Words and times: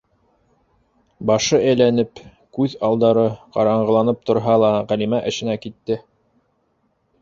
Башы 1.31 1.59
әйләнеп, 1.73 2.23
күҙ 2.59 2.75
алдары 2.91 3.29
ҡараңғыланып 3.59 4.27
торһа 4.33 4.59
ла 4.67 4.75
Ғәлимә 4.93 5.25
эшенә 5.35 5.61
китте. 5.67 6.05